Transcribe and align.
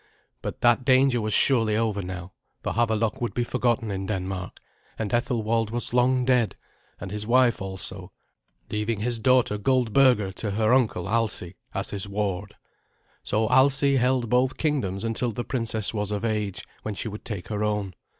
But 0.41 0.61
that 0.61 0.83
danger 0.83 1.21
was 1.21 1.31
surely 1.35 1.77
over 1.77 2.01
now, 2.01 2.31
for 2.63 2.73
Havelok 2.73 3.21
would 3.21 3.35
be 3.35 3.43
forgotten 3.43 3.91
in 3.91 4.07
Denmark; 4.07 4.59
and 4.97 5.13
Ethelwald 5.13 5.69
was 5.69 5.93
long 5.93 6.25
dead, 6.25 6.55
and 6.99 7.11
his 7.11 7.27
wife 7.27 7.61
also, 7.61 8.11
leaving 8.71 9.01
his 9.01 9.19
daughter 9.19 9.59
Goldberga 9.59 10.33
to 10.37 10.49
her 10.49 10.73
uncle 10.73 11.07
Alsi, 11.07 11.53
as 11.75 11.91
his 11.91 12.09
ward. 12.09 12.55
So 13.21 13.45
Alsi 13.49 13.97
held 13.97 14.27
both 14.27 14.57
kingdoms 14.57 15.03
until 15.03 15.31
the 15.31 15.45
princess 15.45 15.93
was 15.93 16.09
of 16.09 16.25
age, 16.25 16.65
when 16.81 16.95
she 16.95 17.07
would 17.07 17.23
take 17.23 17.49
her 17.49 17.63
own. 17.63 17.93